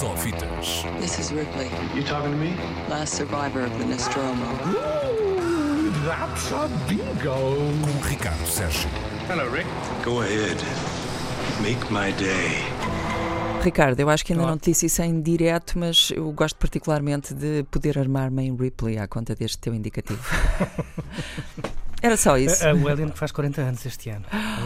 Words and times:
Só 0.00 0.16
fitas. 0.16 0.82
This 0.98 1.18
is 1.18 1.30
Ripley, 1.30 1.68
You 1.94 2.02
talking 2.02 2.30
to 2.32 2.38
me? 2.38 2.54
last 2.88 3.14
survivor 3.16 3.66
of 3.66 3.78
the 3.78 3.84
Nostromo. 3.84 4.46
That's 6.06 6.50
a 6.52 6.68
bingo. 6.88 7.34
Com 7.84 8.08
Ricardo 8.08 8.46
Sérgio. 8.46 8.88
Hello, 9.28 9.46
Rick. 9.52 9.68
Go 10.02 10.22
ahead. 10.22 10.56
Make 11.60 11.92
my 11.92 12.12
day. 12.12 12.64
Ricardo, 13.62 14.00
eu 14.00 14.08
acho 14.08 14.24
que 14.24 14.32
ainda 14.32 14.46
não 14.46 14.56
te 14.56 14.70
disse 14.70 14.86
isso 14.86 15.02
em 15.02 15.20
direto, 15.20 15.78
mas 15.78 16.10
eu 16.16 16.32
gosto 16.32 16.56
particularmente 16.56 17.34
de 17.34 17.62
poder 17.70 17.98
armar-me 17.98 18.42
em 18.46 18.56
Ripley 18.56 18.96
à 18.96 19.06
conta 19.06 19.34
deste 19.34 19.58
teu 19.58 19.74
indicativo. 19.74 20.22
Era 22.02 22.16
só 22.16 22.36
isso. 22.38 22.64
A, 22.66 22.70
a 22.70 22.74
Wellian 22.74 23.08
que 23.10 23.18
faz 23.18 23.30
40 23.32 23.60
anos 23.60 23.84
este 23.86 24.10
ano. 24.10 24.24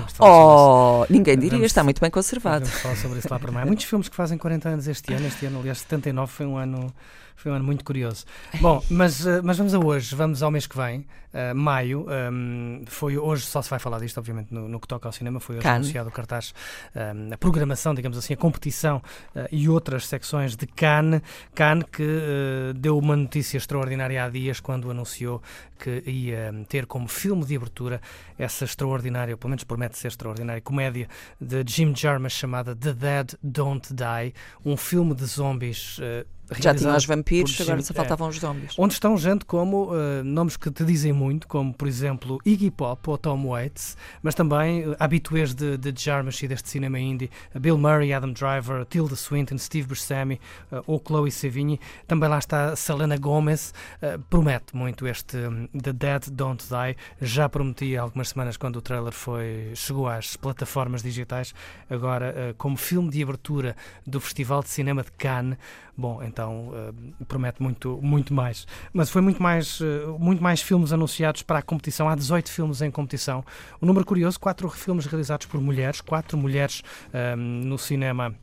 Sobre 0.08 0.18
Oh, 0.20 1.06
ninguém 1.10 1.36
diria, 1.36 1.50
Vamos- 1.52 1.66
está 1.66 1.82
muito 1.82 2.00
bem 2.00 2.10
conservado. 2.10 2.64
Vamos 2.66 2.80
falar 2.80 2.96
sobre 2.96 3.18
isso 3.18 3.28
lá 3.30 3.38
para 3.38 3.50
mais. 3.52 3.64
Há 3.64 3.66
muitos 3.66 3.84
filmes 3.86 4.08
que 4.08 4.16
fazem 4.16 4.38
40 4.38 4.68
anos 4.68 4.86
este 4.88 5.12
ano. 5.12 5.26
Este 5.26 5.46
ano, 5.46 5.58
aliás, 5.60 5.78
79 5.78 6.30
foi 6.32 6.46
um 6.46 6.56
ano, 6.56 6.92
foi 7.34 7.52
um 7.52 7.54
ano 7.54 7.64
muito 7.64 7.84
curioso. 7.84 8.24
Bom, 8.60 8.82
mas, 8.90 9.26
eh, 9.26 9.40
mas 9.42 9.58
vamos 9.58 9.74
a 9.74 9.78
hoje, 9.78 10.14
vamos 10.14 10.42
ao 10.42 10.50
mês 10.50 10.66
que 10.66 10.76
vem, 10.76 11.06
eh, 11.32 11.52
maio. 11.52 12.06
ehm, 12.08 12.84
foi 12.86 13.18
hoje, 13.18 13.44
só 13.44 13.60
se 13.60 13.68
vai 13.68 13.78
falar 13.78 13.98
disto, 13.98 14.18
obviamente, 14.18 14.54
no, 14.54 14.68
no 14.68 14.78
que 14.78 14.86
toca 14.86 15.08
ao 15.08 15.12
cinema. 15.12 15.40
Foi 15.40 15.56
hoje 15.58 15.66
anunciado 15.66 16.08
o 16.08 16.12
cartaz, 16.12 16.54
ehm, 16.94 17.32
a 17.32 17.36
programação, 17.36 17.92
digamos 17.94 18.16
assim, 18.16 18.34
a 18.34 18.36
competição 18.36 19.02
eh, 19.34 19.48
e 19.50 19.68
outras 19.68 20.06
secções 20.06 20.54
de 20.56 20.66
Cannes. 20.66 21.20
Cannes 21.54 21.84
que 21.90 22.02
eh, 22.02 22.72
deu 22.76 22.96
uma 22.96 23.16
notícia 23.16 23.56
extraordinária 23.58 24.24
há 24.24 24.28
dias 24.28 24.60
quando 24.60 24.90
anunciou 24.90 25.42
que 25.78 26.02
ia 26.06 26.50
hum, 26.54 26.64
ter 26.64 26.86
como 26.86 27.08
filme 27.08 27.44
de 27.44 27.56
abertura 27.56 28.00
essa 28.38 28.64
extraordinária, 28.64 29.34
ou 29.34 29.38
pelo 29.38 29.50
menos 29.50 29.64
promete 29.64 29.98
ser 29.98 30.08
extraordinária, 30.08 30.62
comédia 30.62 31.08
de 31.40 31.64
Jim 31.66 31.94
Jarmusch 31.94 32.36
chamada 32.38 32.74
The 32.76 32.92
Dead 32.92 33.34
Don't 33.42 33.92
Die, 33.92 34.34
um 34.64 34.76
filme 34.76 35.14
de 35.14 35.26
zombies. 35.26 35.98
eh, 36.00 36.24
Já 36.52 36.74
tinha 36.74 36.90
realizado 36.90 36.98
os 36.98 37.06
vampiros, 37.06 37.60
agora 37.60 37.82
só 37.82 37.92
é, 37.92 37.96
faltavam 37.96 38.28
os 38.28 38.38
zombies. 38.38 38.74
Onde 38.78 38.94
estão 38.94 39.16
gente 39.16 39.44
como 39.44 39.90
eh, 39.94 40.22
nomes 40.22 40.56
que 40.56 40.70
te 40.70 40.84
dizem 40.84 41.12
muito, 41.12 41.48
como 41.48 41.72
por 41.72 41.88
exemplo 41.88 42.38
Iggy 42.44 42.70
Pop 42.70 43.08
ou 43.08 43.16
Tom 43.16 43.48
Waits, 43.48 43.96
mas 44.22 44.34
também 44.34 44.82
eh, 44.82 44.96
habituês 44.98 45.54
de, 45.54 45.78
de 45.78 45.92
Jarmusch 45.96 46.42
e 46.42 46.48
deste 46.48 46.68
cinema 46.68 46.98
indie, 46.98 47.30
Bill 47.58 47.78
Murray, 47.78 48.12
Adam 48.12 48.32
Driver, 48.32 48.84
Tilda 48.84 49.16
Swinton, 49.16 49.58
Steve 49.58 49.88
Buscemi 49.88 50.40
eh, 50.70 50.82
ou 50.86 51.02
Chloe 51.04 51.30
Sevigny. 51.30 51.80
Também 52.06 52.28
lá 52.28 52.38
está 52.38 52.76
Selena 52.76 53.16
Gomez. 53.16 53.72
Eh, 54.02 54.18
promete 54.28 54.76
muito 54.76 55.06
este 55.06 55.36
hum, 55.36 55.68
The 55.68 55.92
Dead 55.92 56.28
Don't 56.30 56.64
Die. 56.68 56.96
Já 57.20 57.48
prometi 57.48 57.96
há 57.96 58.02
algumas 58.02 58.28
semanas 58.28 58.56
quando 58.56 58.76
o 58.76 58.82
trailer 58.82 59.12
foi, 59.12 59.72
chegou 59.74 60.08
às 60.08 60.36
plataformas 60.36 61.02
digitais. 61.02 61.54
Agora, 61.88 62.34
eh, 62.36 62.54
como 62.58 62.76
filme 62.76 63.10
de 63.10 63.22
abertura 63.22 63.74
do 64.06 64.20
Festival 64.20 64.62
de 64.62 64.68
Cinema 64.68 65.02
de 65.02 65.12
Cannes, 65.12 65.56
Bom, 65.96 66.20
então 66.24 66.33
eh, 66.42 67.24
promete 67.26 67.62
muito, 67.62 67.98
muito 68.02 68.32
mais. 68.32 68.66
Mas 68.92 69.10
foi 69.10 69.22
muito 69.22 69.42
mais, 69.42 69.80
eh, 69.80 70.06
muito 70.18 70.42
mais 70.42 70.60
filmes 70.60 70.92
anunciados 70.92 71.42
para 71.42 71.58
a 71.58 71.62
competição. 71.62 72.08
Há 72.08 72.14
18 72.14 72.50
filmes 72.50 72.82
em 72.82 72.90
competição. 72.90 73.44
Um 73.80 73.86
número 73.86 74.04
curioso: 74.04 74.38
quatro 74.38 74.68
filmes 74.70 75.06
realizados 75.06 75.46
por 75.46 75.60
mulheres, 75.60 76.00
quatro 76.00 76.36
mulheres 76.36 76.82
eh, 77.12 77.36
no 77.36 77.78
cinema. 77.78 78.34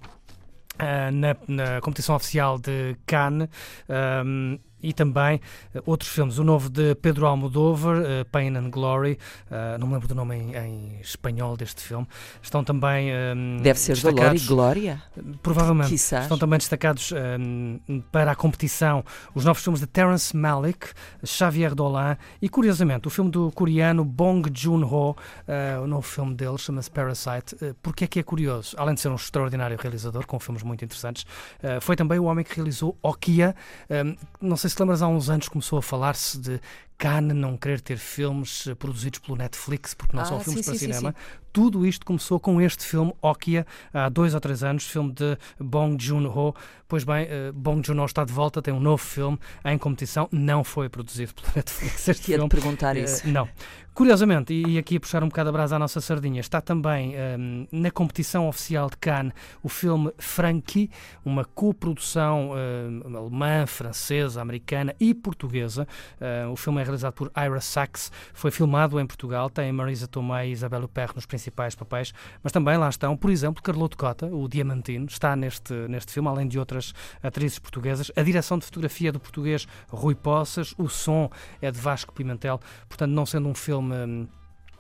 na, 1.14 1.36
na 1.48 1.82
competição 1.82 2.16
oficial 2.16 2.58
de 2.58 2.96
Cannes 3.06 3.50
eh, 3.88 4.24
e 4.82 4.94
também 4.94 5.40
eh, 5.74 5.82
outros 5.86 6.12
filmes. 6.12 6.38
O 6.38 6.44
novo 6.44 6.70
de 6.70 6.96
Pedro 6.96 7.26
Almodóvar, 7.26 7.98
eh, 8.06 8.24
Pain 8.26 8.56
and 8.56 8.70
Glory, 8.70 9.18
eh, 9.50 9.78
não 9.78 9.88
me 9.88 9.94
lembro 9.94 10.08
do 10.08 10.16
nome 10.16 10.36
em, 10.36 10.56
em 10.56 11.00
espanhol 11.02 11.56
deste 11.58 11.82
filme. 11.82 12.08
Estão 12.42 12.64
também 12.64 13.12
eh, 13.12 13.34
Deve 13.62 13.80
ser 13.80 13.98
Dolor 13.98 14.36
e 14.36 14.40
Glória, 14.40 15.04
Provavelmente. 15.42 15.90
quizás. 15.90 16.24
Estão 16.24 16.38
também 16.38 16.58
destacados 16.58 17.12
hum, 17.12 17.80
para 18.12 18.32
a 18.32 18.36
competição 18.36 19.04
os 19.34 19.46
novos 19.46 19.64
filmes 19.64 19.80
de 19.80 19.88
Terrence 19.88 20.36
Malick, 20.36 20.88
Xavier 21.24 21.74
Dolan 21.76 22.18
e, 22.42 22.50
curiosamente, 22.50 23.08
o 23.08 23.12
filme 23.12 23.32
do 23.32 23.52
coreano 23.52 24.04
Bong 24.04 24.50
Joon-ho, 24.54 25.16
eh, 25.48 25.78
o 25.82 25.88
novo 25.88 26.08
filme 26.08 26.34
dele 26.36 26.58
chama-se 26.58 26.90
Parasite. 26.90 27.56
Uh, 27.56 27.76
Porquê 27.82 28.06
é 28.06 28.08
que 28.08 28.20
é 28.20 28.24
curioso? 28.24 28.76
Além 28.78 28.96
de 28.96 29.02
ser 29.02 29.10
um 29.10 29.16
extraordinário 29.16 29.78
realizador, 29.80 30.26
com 30.26 30.40
filmes 30.40 30.64
muito 30.64 30.84
interessantes, 30.84 31.26
eh, 31.62 31.80
foi 31.80 31.96
também 31.96 32.20
o 32.20 32.26
homem 32.26 32.44
que 32.44 32.56
realizou 32.56 32.98
Okia. 33.02 33.56
Hum, 33.90 34.16
não 34.42 34.58
sei 34.58 34.70
se 34.72 34.78
te 34.78 34.82
lembras, 34.82 35.02
há 35.02 35.08
uns 35.08 35.30
anos 35.30 35.48
começou 35.50 35.80
a 35.80 35.82
falar-se 35.82 36.40
de 36.40 36.62
Cannes 37.02 37.36
não 37.36 37.58
querer 37.58 37.82
ter 37.82 37.98
filmes 37.98 38.68
eh, 38.68 38.76
produzidos 38.76 39.20
pelo 39.20 39.36
Netflix 39.36 39.96
porque 39.96 40.16
não 40.16 40.22
Ah, 40.22 40.26
são 40.28 40.38
sim, 40.38 40.46
filmes 40.46 40.66
para 40.66 40.74
sim, 40.76 40.80
sim, 40.86 40.94
cinema. 40.94 41.16
Tudo 41.52 41.86
isto 41.86 42.06
começou 42.06 42.40
com 42.40 42.62
este 42.62 42.86
filme, 42.86 43.12
Okia, 43.22 43.66
há 43.94 44.08
dois 44.08 44.34
ou 44.34 44.40
três 44.40 44.64
anos, 44.64 44.86
filme 44.88 45.12
de 45.12 45.38
Bong 45.60 46.02
Joon-ho. 46.02 46.54
Pois 46.88 47.04
bem, 47.04 47.26
eh, 47.28 47.52
Bong 47.54 47.86
Joon-ho 47.86 48.06
está 48.06 48.24
de 48.24 48.32
volta, 48.32 48.62
tem 48.62 48.74
um 48.74 48.80
novo 48.80 49.04
filme 49.04 49.38
em 49.66 49.78
competição, 49.78 50.30
não 50.32 50.64
foi 50.64 50.88
produzido 50.90 51.34
pelo 51.34 51.48
Netflix 51.58 52.08
este 52.08 52.32
Ia-te 52.32 52.40
filme. 52.40 52.50
perguntar 52.50 52.96
Eh, 52.96 53.02
isso. 53.04 53.28
não. 53.28 53.50
Curiosamente, 53.94 54.54
e 54.54 54.78
aqui 54.78 54.96
a 54.96 55.00
puxar 55.02 55.22
um 55.22 55.28
bocado 55.28 55.50
a 55.50 55.52
brasa 55.52 55.76
à 55.76 55.80
nossa 55.80 56.00
sardinha, 56.00 56.40
está 56.40 56.62
também 56.62 57.14
ehm, 57.14 57.68
na 57.74 57.92
competição 57.92 58.48
oficial 58.48 58.90
de 58.90 58.96
Cannes 58.96 59.34
o 59.62 59.68
filme 59.68 60.14
Frankie, 60.18 60.90
uma 61.26 61.44
coprodução 61.44 62.52
ehm, 62.58 63.02
alemã, 63.18 63.66
francesa, 63.68 64.42
americana 64.42 64.96
e 64.98 65.14
portuguesa. 65.14 65.86
Eh, 66.22 66.46
o 66.48 66.56
filme 66.56 66.82
é 66.82 66.86
realizado 66.92 67.14
por 67.14 67.32
Ira 67.36 67.62
Sachs, 67.62 68.12
foi 68.34 68.52
filmado 68.52 69.00
em 69.00 69.06
Portugal, 69.06 69.50
tem 69.50 69.72
Marisa 69.72 70.08
Tomei 70.08 70.50
e 70.50 70.52
Isabel 70.52 70.84
Huppert 70.84 71.16
nos 71.16 71.26
principais 71.26 71.76
papéis, 71.76 72.14
mas 72.44 72.52
também 72.52 72.78
lá 72.78 72.90
estão, 72.90 73.16
por 73.18 73.30
exemplo, 73.30 73.64
Carloto 73.64 73.98
Cota, 73.98 74.28
o 74.28 74.48
Diamantino, 74.48 75.06
está 75.06 75.36
neste, 75.36 75.74
neste 75.88 76.12
filme, 76.12 76.30
além 76.30 76.48
de 76.48 76.60
outras 76.60 76.94
atrizes 77.22 77.60
portuguesas. 77.60 78.12
A 78.16 78.22
direção 78.22 78.58
de 78.58 78.66
fotografia 78.66 79.10
é 79.10 79.12
do 79.12 79.20
português 79.20 79.68
Rui 79.90 80.16
Poças, 80.16 80.74
o 80.78 80.88
som 80.88 81.30
é 81.62 81.72
de 81.72 81.80
Vasco 81.80 82.14
Pimentel, 82.14 82.60
portanto, 82.88 83.12
não 83.12 83.26
sendo 83.26 83.48
um 83.48 83.56
filme. 83.56 84.28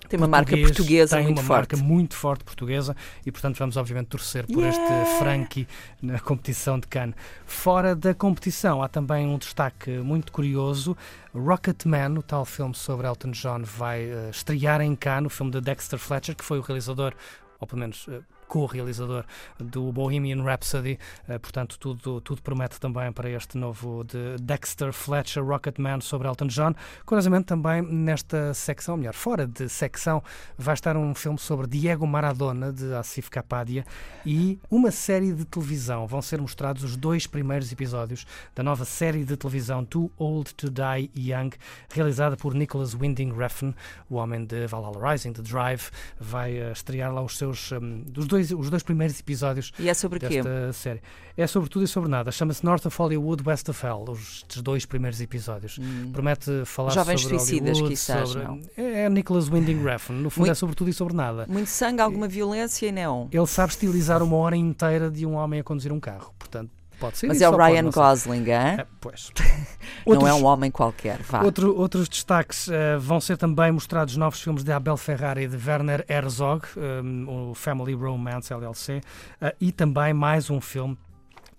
Tem 0.09 0.19
uma 0.19 0.27
marca 0.27 0.57
portuguesa 0.57 1.15
tem 1.15 1.25
muito 1.25 1.39
uma 1.39 1.47
forte. 1.47 1.73
marca 1.73 1.77
muito 1.77 2.15
forte 2.15 2.43
portuguesa 2.43 2.95
e 3.25 3.31
portanto 3.31 3.57
vamos 3.57 3.77
obviamente 3.77 4.07
torcer 4.07 4.45
por 4.45 4.61
Yeah! 4.61 5.03
este 5.03 5.19
Frankie 5.19 5.67
na 6.01 6.19
competição 6.19 6.79
de 6.79 6.87
Cannes. 6.87 7.15
Fora 7.45 7.95
da 7.95 8.13
competição 8.13 8.83
há 8.83 8.89
também 8.89 9.25
um 9.25 9.37
destaque 9.37 9.89
muito 9.91 10.31
curioso. 10.31 10.97
Rocketman, 11.33 12.17
o 12.17 12.21
tal 12.21 12.43
filme 12.43 12.75
sobre 12.75 13.07
Elton 13.07 13.31
John, 13.31 13.63
vai 13.63 14.03
eh, 14.03 14.29
estrear 14.31 14.81
em 14.81 14.95
Cannes, 14.95 15.27
o 15.27 15.29
filme 15.29 15.51
de 15.51 15.61
Dexter 15.61 15.97
Fletcher, 15.97 16.35
que 16.35 16.43
foi 16.43 16.59
o 16.59 16.61
realizador, 16.61 17.13
ou 17.59 17.65
pelo 17.65 17.79
menos 17.79 18.05
eh, 18.09 18.19
co-realizador 18.51 19.23
do 19.57 19.91
Bohemian 19.93 20.43
Rhapsody, 20.43 20.99
Eh, 21.27 21.39
portanto 21.39 21.77
tudo, 21.79 22.19
tudo 22.21 22.41
promete 22.41 22.79
também 22.79 23.11
para 23.11 23.29
este 23.29 23.57
novo 23.57 24.03
de 24.03 24.37
Dexter 24.41 24.91
Fletcher, 24.91 25.43
Rocketman 25.43 26.01
sobre 26.01 26.27
Elton 26.27 26.47
John. 26.47 26.73
Curiosamente 27.05 27.45
também 27.45 27.81
nesta 27.81 28.53
secção, 28.53 28.97
melhor, 28.97 29.13
fora 29.13 29.47
de 29.47 29.69
secção, 29.69 30.23
vai 30.57 30.73
estar 30.73 30.97
um 30.97 31.13
filme 31.13 31.37
sobre 31.37 31.67
Diego 31.67 32.05
Maradona, 32.07 32.71
de 32.71 32.93
Asif 32.93 33.29
Kapadia, 33.29 33.85
e 34.25 34.59
uma 34.69 34.91
série 34.91 35.31
de 35.31 35.45
televisão. 35.45 36.07
Vão 36.07 36.21
ser 36.21 36.41
mostrados 36.41 36.83
os 36.83 36.97
dois 36.97 37.27
primeiros 37.27 37.71
episódios 37.71 38.25
da 38.55 38.63
nova 38.63 38.85
série 38.85 39.23
de 39.23 39.37
televisão 39.37 39.85
Too 39.85 40.11
Old 40.17 40.53
to 40.55 40.69
Die 40.69 41.11
Young, 41.15 41.51
realizada 41.89 42.35
por 42.35 42.53
Nicholas 42.53 42.93
Winding 42.93 43.33
Refn, 43.33 43.73
o 44.09 44.15
homem 44.15 44.43
de 44.45 44.65
Valhalla 44.67 45.11
Rising, 45.11 45.31
de 45.33 45.41
Drive, 45.41 45.89
vai 46.19 46.57
eh, 46.57 46.71
estrear 46.71 47.13
lá 47.13 47.21
os 47.21 47.37
seus 47.37 47.71
hum, 47.71 48.03
os, 48.17 48.27
dois, 48.27 48.40
os 48.41 48.69
dois 48.69 48.83
primeiros 48.83 49.19
episódios 49.19 49.71
E 49.77 49.89
é 49.89 49.93
sobre 49.93 50.19
quê? 50.19 50.41
desta 50.41 50.73
série. 50.73 51.01
É 51.37 51.47
sobre 51.47 51.69
tudo 51.69 51.85
e 51.85 51.87
sobre 51.87 52.09
nada. 52.09 52.31
Chama-se 52.31 52.63
North 52.63 52.85
of 52.85 52.97
Hollywood, 52.97 53.43
West 53.47 53.69
of 53.69 53.85
Hell, 53.85 54.05
os 54.09 54.43
dois 54.61 54.85
primeiros 54.85 55.21
episódios. 55.21 55.77
Hum. 55.79 56.11
Promete 56.11 56.65
falar 56.65 56.91
Jovens 56.91 57.21
sobre 57.21 57.39
suicidas, 57.39 57.77
Hollywood, 57.77 57.89
quizás, 57.95 58.29
sobre... 58.29 58.47
não? 58.47 58.61
É, 58.77 59.03
é 59.03 59.09
Nicholas 59.09 59.47
Winding 59.49 59.83
Refn. 59.83 60.13
No 60.13 60.29
fundo 60.29 60.41
Muito- 60.41 60.51
é 60.51 60.55
sobre 60.55 60.75
tudo 60.75 60.89
e 60.89 60.93
sobre 60.93 61.13
nada. 61.15 61.45
Muito 61.47 61.69
sangue, 61.69 62.01
alguma 62.01 62.27
violência 62.27 62.87
e 62.87 62.91
não. 62.91 63.29
Ele 63.31 63.47
sabe 63.47 63.71
estilizar 63.71 64.21
uma 64.21 64.35
hora 64.37 64.55
inteira 64.55 65.09
de 65.09 65.25
um 65.25 65.33
homem 65.35 65.59
a 65.59 65.63
conduzir 65.63 65.91
um 65.91 65.99
carro. 65.99 66.33
Portanto, 66.37 66.69
pode 67.01 67.17
ser 67.17 67.27
Mas 67.27 67.41
é 67.41 67.49
o 67.49 67.57
Ryan 67.57 67.81
não. 67.83 67.91
Gosling? 67.91 68.49
É, 68.49 68.85
pois. 69.01 69.31
não 70.05 70.13
Outros- 70.13 70.29
é 70.29 70.33
um 70.33 70.45
homem 70.45 70.69
qualquer. 70.71 71.19
Vá. 71.23 71.41
Outro- 71.41 71.75
outros 71.75 72.07
destaques 72.07 72.69
eh, 72.69 72.97
vão 72.97 73.19
ser 73.19 73.37
também 73.37 73.71
mostrados 73.71 74.15
novos 74.15 74.39
filmes 74.39 74.63
de 74.63 74.71
Abel 74.71 74.95
Ferrara 74.95 75.41
e 75.41 75.47
de 75.47 75.57
Werner 75.57 76.05
Herzog, 76.07 76.65
eh, 76.77 77.01
o 77.27 77.53
Family 77.55 77.93
Romance 77.93 78.53
LLC, 78.53 79.01
eh, 79.41 79.55
e 79.59 79.71
também 79.71 80.13
mais 80.13 80.49
um 80.49 80.61
filme 80.61 80.97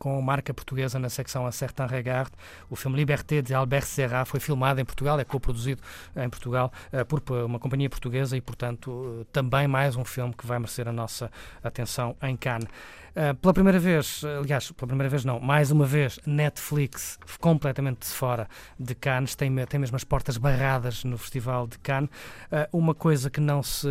com 0.02 0.20
marca 0.20 0.52
portuguesa 0.52 0.98
na 0.98 1.08
secção 1.08 1.46
A 1.46 1.52
Certain 1.52 1.86
Regard. 1.86 2.28
O 2.68 2.74
filme 2.74 2.96
Liberté 2.96 3.40
de 3.40 3.54
Albert 3.54 3.84
Serra 3.84 4.24
foi 4.24 4.40
filmado 4.40 4.80
em 4.80 4.84
Portugal, 4.84 5.20
é 5.20 5.22
co-produzido 5.22 5.80
em 6.16 6.28
Portugal 6.28 6.72
eh, 6.90 7.04
por 7.04 7.22
uma 7.44 7.60
companhia 7.60 7.88
portuguesa 7.88 8.36
e, 8.36 8.40
portanto, 8.40 9.20
eh, 9.20 9.26
também 9.32 9.68
mais 9.68 9.94
um 9.94 10.04
filme 10.04 10.34
que 10.34 10.44
vai 10.44 10.58
merecer 10.58 10.88
a 10.88 10.92
nossa 10.92 11.30
atenção 11.62 12.16
em 12.20 12.36
Cannes. 12.36 12.66
Uh, 13.12 13.34
pela 13.36 13.52
primeira 13.52 13.78
vez, 13.78 14.22
aliás, 14.40 14.72
pela 14.72 14.88
primeira 14.88 15.08
vez 15.08 15.22
não, 15.22 15.38
mais 15.38 15.70
uma 15.70 15.84
vez, 15.84 16.18
Netflix 16.26 17.18
completamente 17.38 18.06
fora 18.06 18.48
de 18.80 18.94
Cannes, 18.94 19.36
tem, 19.36 19.54
tem 19.66 19.78
mesmo 19.78 19.94
as 19.94 20.02
portas 20.02 20.38
barradas 20.38 21.04
no 21.04 21.18
Festival 21.18 21.66
de 21.66 21.78
Cannes. 21.78 22.08
Uma 22.72 22.94
coisa 22.94 23.28
que 23.28 23.38
não 23.38 23.62
se 23.62 23.86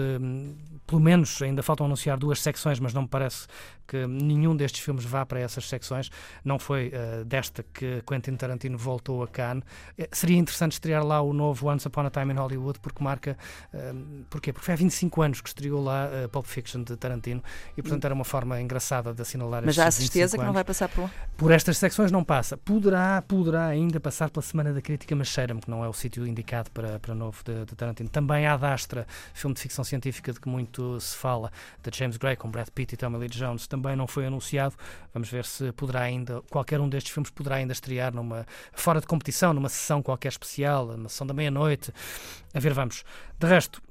pelo 0.91 0.99
menos 0.99 1.41
ainda 1.41 1.63
faltam 1.63 1.85
anunciar 1.85 2.17
duas 2.17 2.41
secções, 2.41 2.77
mas 2.77 2.93
não 2.93 3.03
me 3.03 3.07
parece 3.07 3.47
que 3.87 4.05
nenhum 4.07 4.55
destes 4.55 4.81
filmes 4.81 5.05
vá 5.05 5.25
para 5.25 5.39
essas 5.39 5.67
secções. 5.67 6.00
Não 6.43 6.57
foi 6.57 6.89
uh, 6.89 7.25
desta 7.25 7.63
que 7.63 8.01
Quentin 8.07 8.35
Tarantino 8.35 8.77
voltou 8.77 9.23
a 9.23 9.27
Cannes. 9.27 9.63
Uh, 9.97 10.07
seria 10.11 10.37
interessante 10.37 10.73
estrear 10.73 11.05
lá 11.05 11.21
o 11.21 11.33
novo 11.33 11.67
Once 11.67 11.87
Upon 11.87 12.05
a 12.05 12.09
Time 12.09 12.33
in 12.33 12.37
Hollywood, 12.37 12.79
porque 12.79 13.03
marca. 13.03 13.37
Uh, 13.73 14.23
porquê? 14.29 14.53
Porque 14.53 14.65
foi 14.65 14.73
há 14.73 14.77
25 14.77 15.21
anos 15.21 15.41
que 15.41 15.49
estreou 15.49 15.83
lá 15.83 16.07
uh, 16.07 16.29
Pulp 16.29 16.45
Fiction 16.45 16.83
de 16.83 16.95
Tarantino 16.95 17.43
e, 17.77 17.81
portanto, 17.81 18.05
era 18.05 18.13
uma 18.13 18.23
forma 18.23 18.59
engraçada 18.61 19.13
de 19.13 19.21
assinalar 19.21 19.63
Mas 19.65 19.75
já 19.75 19.87
há 19.87 19.91
certeza 19.91 20.37
que 20.37 20.43
não 20.43 20.53
vai 20.53 20.63
passar 20.63 20.89
por 20.89 21.01
lá? 21.01 21.11
Por 21.37 21.51
estas 21.51 21.77
secções 21.77 22.11
não 22.11 22.23
passa. 22.23 22.57
Poderá, 22.57 23.21
poderá 23.21 23.67
ainda 23.67 23.99
passar 23.99 24.29
pela 24.29 24.43
Semana 24.43 24.73
da 24.73 24.81
Crítica, 24.81 25.15
mas 25.15 25.27
cheira-me 25.27 25.61
que 25.61 25.69
não 25.69 25.83
é 25.83 25.89
o 25.89 25.93
sítio 25.93 26.25
indicado 26.25 26.71
para, 26.71 26.99
para 26.99 27.13
novo 27.13 27.43
de, 27.43 27.65
de 27.65 27.75
Tarantino. 27.75 28.09
Também 28.09 28.45
há 28.45 28.57
Dastra, 28.57 29.05
filme 29.33 29.53
de 29.53 29.61
ficção 29.61 29.83
científica 29.83 30.31
de 30.31 30.39
que 30.39 30.47
muito 30.47 30.99
se 30.99 31.15
fala, 31.15 31.51
de 31.83 31.97
James 31.97 32.17
Gray 32.17 32.35
com 32.35 32.49
Brad 32.49 32.69
Pitt 32.69 32.93
e 32.93 32.97
Tommy 32.97 33.17
Lee 33.17 33.29
Jones, 33.29 33.67
também 33.67 33.95
não 33.95 34.07
foi 34.07 34.25
anunciado. 34.25 34.75
Vamos 35.13 35.29
ver 35.29 35.45
se 35.45 35.71
poderá 35.73 35.90
ainda, 35.99 36.41
qualquer 36.49 36.79
um 36.79 36.87
destes 36.87 37.11
filmes 37.11 37.29
poderá 37.29 37.57
ainda 37.57 37.73
estrear 37.73 38.13
numa 38.13 38.45
fora 38.71 39.01
de 39.01 39.07
competição, 39.07 39.53
numa 39.53 39.69
sessão 39.69 40.01
qualquer 40.01 40.29
especial, 40.29 40.87
numa 40.87 41.09
sessão 41.09 41.27
da 41.27 41.33
meia-noite. 41.33 41.93
A 42.53 42.59
ver, 42.59 42.73
vamos. 42.73 43.03
De 43.37 43.47
resto, 43.47 43.81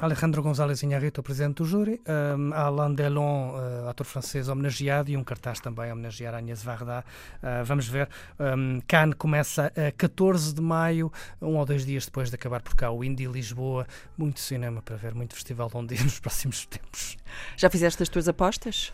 Alejandro 0.00 0.42
González 0.42 0.82
Inharrito, 0.82 1.22
presidente 1.22 1.56
do 1.56 1.64
júri, 1.64 2.00
um, 2.08 2.52
Alain 2.54 2.94
Delon, 2.94 3.52
uh, 3.52 3.88
ator 3.88 4.06
francês 4.06 4.48
homenageado, 4.48 5.10
e 5.10 5.16
um 5.16 5.22
cartaz 5.22 5.60
também 5.60 5.90
a 5.90 5.92
homenagear 5.92 6.34
Agnès 6.34 6.62
Varda. 6.62 7.04
Uh, 7.42 7.64
vamos 7.64 7.86
ver. 7.86 8.08
Um, 8.40 8.80
Cannes 8.88 9.14
começa 9.18 9.70
a 9.76 9.92
14 9.92 10.54
de 10.54 10.62
maio, 10.62 11.12
um 11.40 11.56
ou 11.56 11.66
dois 11.66 11.84
dias 11.84 12.06
depois 12.06 12.30
de 12.30 12.34
acabar 12.34 12.62
por 12.62 12.74
cá 12.74 12.90
o 12.90 13.04
Indy 13.04 13.26
Lisboa. 13.26 13.86
Muito 14.16 14.40
cinema 14.40 14.80
para 14.80 14.96
ver, 14.96 15.14
muito 15.14 15.34
festival 15.34 15.70
londrino 15.72 16.04
nos 16.04 16.18
próximos 16.20 16.64
tempos. 16.66 17.18
Já 17.56 17.68
fizeste 17.68 18.02
as 18.02 18.08
tuas 18.08 18.26
apostas? 18.26 18.92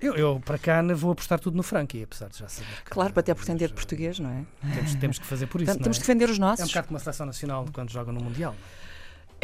Eu, 0.00 0.14
eu, 0.14 0.40
para 0.44 0.58
cá 0.58 0.82
vou 0.94 1.12
apostar 1.12 1.40
tudo 1.40 1.56
no 1.56 1.62
Frankie, 1.62 2.02
apesar 2.02 2.28
de 2.28 2.38
já 2.38 2.48
saber. 2.48 2.68
Que, 2.84 2.90
claro, 2.90 3.12
para 3.12 3.20
até 3.20 3.32
de 3.68 3.74
português, 3.74 4.18
não 4.18 4.30
é? 4.30 4.44
Temos, 4.74 4.94
temos 4.96 5.18
que 5.18 5.26
fazer 5.26 5.46
por 5.46 5.62
isso. 5.62 5.72
Temos 5.72 5.96
é? 5.96 6.00
de 6.00 6.00
defender 6.00 6.28
os 6.28 6.38
nossos. 6.38 6.60
É 6.60 6.64
um 6.64 6.68
bocado 6.68 6.88
como 6.88 6.96
a 6.98 7.00
seleção 7.00 7.26
nacional 7.26 7.66
quando 7.72 7.90
joga 7.90 8.12
no 8.12 8.22
Mundial. 8.22 8.54
É 8.54 8.56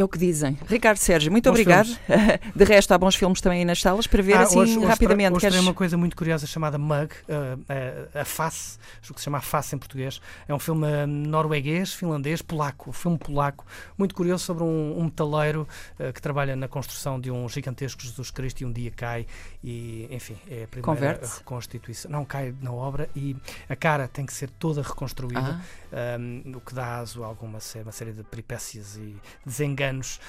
o 0.00 0.08
que 0.08 0.18
dizem. 0.18 0.56
Ricardo 0.66 0.96
Sérgio, 0.96 1.30
muito 1.30 1.44
bons 1.44 1.50
obrigado. 1.50 1.88
De 2.56 2.64
resto, 2.64 2.92
há 2.92 2.98
bons 2.98 3.14
filmes 3.14 3.40
também 3.40 3.58
aí 3.58 3.64
nas 3.64 3.80
salas 3.80 4.06
para 4.06 4.22
ver 4.22 4.34
ah, 4.34 4.42
assim 4.42 4.58
hoje, 4.58 4.78
rapidamente. 4.80 5.36
Hoje, 5.36 5.50
tem 5.50 5.60
uma 5.60 5.74
coisa 5.74 5.98
muito 5.98 6.16
curiosa 6.16 6.46
chamada 6.46 6.78
Mug, 6.78 7.12
uh, 7.28 8.18
a 8.18 8.24
Face, 8.24 8.78
o 9.10 9.12
que 9.12 9.20
se 9.20 9.24
chama 9.24 9.38
a 9.38 9.42
Face 9.42 9.74
em 9.74 9.78
português. 9.78 10.20
É 10.48 10.54
um 10.54 10.58
filme 10.58 10.86
norueguês, 11.06 11.92
finlandês, 11.92 12.40
polaco, 12.40 12.88
um 12.88 12.92
filme 12.92 13.18
polaco, 13.18 13.66
muito 13.98 14.14
curioso 14.14 14.44
sobre 14.44 14.64
um, 14.64 14.98
um 14.98 15.04
metaleiro 15.04 15.68
uh, 16.00 16.12
que 16.12 16.22
trabalha 16.22 16.56
na 16.56 16.68
construção 16.68 17.20
de 17.20 17.30
um 17.30 17.46
gigantesco 17.48 18.00
Jesus 18.02 18.30
Cristo 18.30 18.62
e 18.62 18.64
um 18.64 18.72
dia 18.72 18.90
cai 18.90 19.26
e, 19.62 20.08
enfim, 20.10 20.38
é 20.50 20.64
a 20.64 20.68
primeira 20.68 21.20
reconstituição. 21.20 22.10
Não, 22.10 22.24
cai 22.24 22.54
na 22.62 22.72
obra 22.72 23.10
e 23.14 23.36
a 23.68 23.76
cara 23.76 24.08
tem 24.08 24.24
que 24.24 24.32
ser 24.32 24.48
toda 24.48 24.80
reconstruída, 24.80 25.60
ah. 25.92 26.18
um, 26.18 26.56
o 26.56 26.60
que 26.60 26.74
dá 26.74 26.96
aso 26.96 27.22
a 27.22 27.26
alguma 27.26 27.58
uma 27.82 27.92
série 27.92 28.12
de 28.12 28.22
peripécias 28.22 28.96
e 28.96 29.16
desenganos 29.44 29.81
anos. 29.82 30.20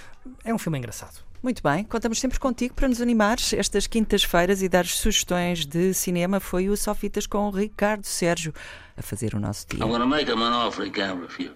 É 0.43 0.53
um 0.53 0.57
filme 0.57 0.77
engraçado. 0.77 1.19
Muito 1.41 1.61
bem, 1.61 1.83
contamos 1.83 2.21
sempre 2.21 2.39
contigo 2.39 2.73
para 2.73 2.87
nos 2.87 3.01
animares 3.01 3.51
estas 3.51 3.85
quintas-feiras 3.85 4.61
e 4.61 4.69
dar 4.69 4.85
sugestões 4.85 5.65
de 5.65 5.93
cinema. 5.93 6.39
Foi 6.39 6.69
o 6.69 6.77
Sofitas 6.77 7.27
com 7.27 7.47
o 7.47 7.51
Ricardo 7.51 8.05
Sérgio 8.05 8.53
a 8.95 9.01
fazer 9.01 9.35
o 9.35 9.39
nosso 9.41 9.67
dia. 9.67 9.83
I'm 9.83 9.89
gonna 9.89 10.05
make 10.05 10.31
him 10.31 10.41
an 10.41 10.53
offer 10.53 10.85
he 10.85 10.89
can't 10.89 11.21
refuse. 11.21 11.51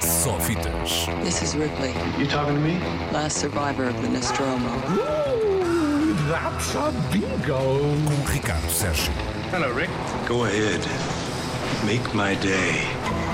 Sofitas. 0.00 1.06
This 1.22 1.42
is 1.42 1.54
Ripley. 1.54 1.92
You 2.18 2.26
talking 2.26 2.54
to 2.54 2.60
me? 2.60 2.78
Last 3.12 3.38
survivor 3.38 3.88
of 3.88 4.00
the 4.00 4.08
Nostromo. 4.08 4.68
Ooh, 4.92 6.14
that's 6.30 6.74
a 6.74 6.90
bingo. 7.12 7.58
Com 8.06 8.32
Ricardo 8.32 8.70
Sérgio. 8.70 9.12
Hello, 9.50 9.70
Rick. 9.74 9.90
Go 10.26 10.44
ahead. 10.44 10.80
Make 11.84 12.14
my 12.14 12.34
day. 12.36 13.27